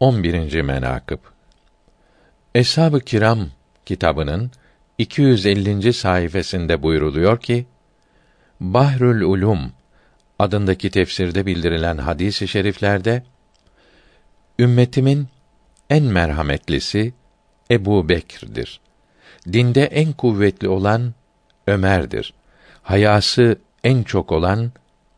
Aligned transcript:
11. 0.00 0.62
menakıb 0.62 1.18
Eshab-ı 2.54 3.00
Kiram 3.00 3.48
kitabının 3.86 4.50
250. 4.98 5.92
sayfasında 5.92 6.82
buyruluyor 6.82 7.40
ki 7.40 7.66
Bahrül 8.60 9.22
Ulum 9.22 9.72
adındaki 10.38 10.90
tefsirde 10.90 11.46
bildirilen 11.46 11.98
hadis-i 11.98 12.48
şeriflerde 12.48 13.22
ümmetimin 14.58 15.28
en 15.90 16.04
merhametlisi 16.04 17.12
Ebu 17.70 18.08
Bekir'dir. 18.08 18.80
Dinde 19.52 19.84
en 19.84 20.12
kuvvetli 20.12 20.68
olan 20.68 21.14
Ömer'dir. 21.66 22.34
Hayası 22.82 23.58
en 23.84 24.02
çok 24.02 24.32
olan 24.32 24.72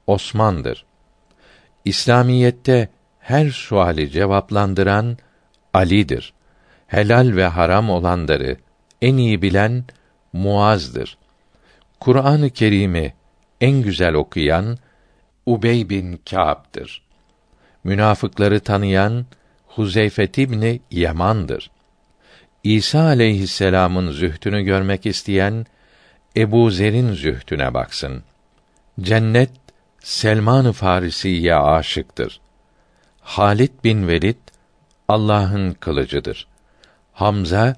Osman'dır. 0.06 0.84
İslamiyette 1.84 2.88
her 3.28 3.50
suali 3.50 4.10
cevaplandıran 4.10 5.18
Ali'dir. 5.74 6.32
Helal 6.86 7.36
ve 7.36 7.46
haram 7.46 7.90
olanları 7.90 8.56
en 9.02 9.16
iyi 9.16 9.42
bilen 9.42 9.84
Muaz'dır. 10.32 11.18
Kur'an-ı 12.00 12.50
Kerim'i 12.50 13.14
en 13.60 13.82
güzel 13.82 14.14
okuyan 14.14 14.78
Ubey 15.46 15.88
bin 15.88 16.20
Kâb'dır. 16.30 17.02
Münafıkları 17.84 18.60
tanıyan 18.60 19.26
Huzeyfet 19.66 20.38
İbni 20.38 20.80
Yaman'dır. 20.90 21.70
İsa 22.64 23.00
aleyhisselamın 23.00 24.10
zühdünü 24.10 24.62
görmek 24.62 25.06
isteyen 25.06 25.66
Ebu 26.36 26.70
Zer'in 26.70 27.12
zühdüne 27.12 27.74
baksın. 27.74 28.22
Cennet 29.00 29.50
Selman-ı 30.00 30.72
Farisi'ye 30.72 31.54
aşıktır. 31.54 32.40
Halit 33.28 33.84
bin 33.84 34.08
Velid 34.08 34.36
Allah'ın 35.08 35.72
kılıcıdır. 35.72 36.46
Hamza 37.12 37.76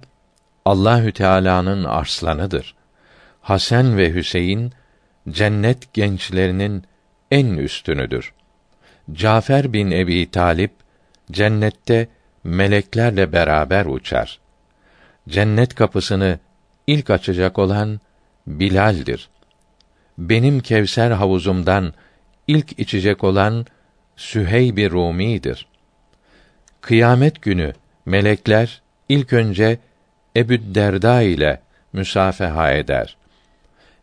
Allahü 0.64 1.12
Teala'nın 1.12 1.84
arslanıdır. 1.84 2.74
Hasan 3.40 3.96
ve 3.96 4.14
Hüseyin 4.14 4.72
cennet 5.28 5.94
gençlerinin 5.94 6.84
en 7.30 7.46
üstünüdür. 7.46 8.32
Cafer 9.12 9.72
bin 9.72 9.90
Ebi 9.90 10.30
Talip 10.30 10.72
cennette 11.30 12.08
meleklerle 12.44 13.32
beraber 13.32 13.86
uçar. 13.86 14.40
Cennet 15.28 15.74
kapısını 15.74 16.38
ilk 16.86 17.10
açacak 17.10 17.58
olan 17.58 18.00
Bilal'dir. 18.46 19.28
Benim 20.18 20.60
Kevser 20.60 21.10
havuzumdan 21.10 21.94
ilk 22.46 22.78
içecek 22.78 23.24
olan 23.24 23.66
Süheyb 24.20 24.90
Rumi'dir. 24.90 25.66
Kıyamet 26.80 27.42
günü 27.42 27.72
melekler 28.06 28.82
ilk 29.08 29.32
önce 29.32 29.78
Ebu 30.36 30.74
Derda 30.74 31.22
ile 31.22 31.60
müsafeha 31.92 32.72
eder. 32.72 33.16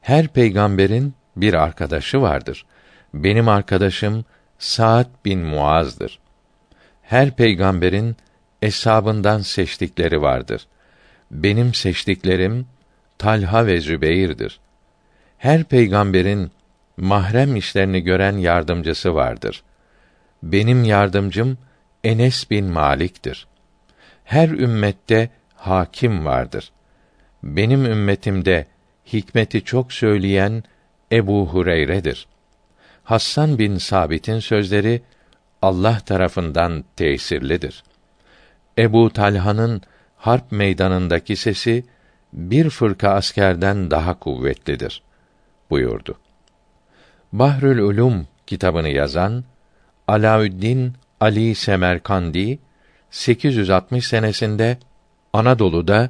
Her 0.02 0.28
peygamberin 0.28 1.14
bir 1.36 1.54
arkadaşı 1.54 2.22
vardır. 2.22 2.66
Benim 3.14 3.50
arkadaşım 3.50 4.26
Sa'd 4.60 5.10
bin 5.26 5.40
Muaz'dır. 5.40 6.20
Her 7.02 7.36
peygamberin 7.36 8.16
eshabından 8.62 9.40
seçtikleri 9.40 10.22
vardır. 10.22 10.68
Benim 11.32 11.74
seçtiklerim 11.74 12.68
Talha 13.18 13.66
ve 13.66 13.82
Zübeyir'dir. 13.82 14.60
Her 15.38 15.64
peygamberin 15.64 16.52
mahrem 16.98 17.56
işlerini 17.56 18.02
gören 18.02 18.38
yardımcısı 18.38 19.16
vardır. 19.16 19.64
Benim 20.44 20.84
yardımcım 20.84 21.58
Enes 22.04 22.50
bin 22.50 22.66
Malik'tir. 22.66 23.48
Her 24.24 24.50
ümmette 24.50 25.30
hakim 25.56 26.26
vardır. 26.26 26.72
Benim 27.44 27.86
ümmetimde 27.86 28.68
hikmeti 29.14 29.64
çok 29.64 29.94
söyleyen 29.94 30.64
Ebu 31.12 31.48
Hureyre'dir. 31.48 32.28
Hassan 33.04 33.60
bin 33.60 33.78
Sabit'in 33.78 34.40
sözleri 34.40 35.02
Allah 35.62 36.00
tarafından 36.00 36.84
tesirlidir. 36.96 37.84
Ebu 38.78 39.14
Talha'nın 39.14 39.82
harp 40.18 40.52
meydanındaki 40.52 41.36
sesi 41.36 41.86
bir 42.34 42.70
fırka 42.70 43.10
askerden 43.10 43.92
daha 43.92 44.20
kuvvetlidir 44.20 45.02
buyurdu. 45.70 46.20
Bahrül 47.34 47.80
Ulum 47.80 48.28
kitabını 48.48 48.90
yazan 48.90 49.44
Alaüddin 50.08 50.94
Ali 51.20 51.56
Semerkandi 51.56 52.60
860 53.12 54.08
senesinde 54.08 54.78
Anadolu'da 55.34 56.10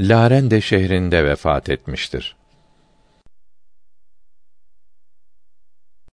Larende 0.00 0.60
şehrinde 0.60 1.24
vefat 1.24 1.68
etmiştir. 1.68 2.37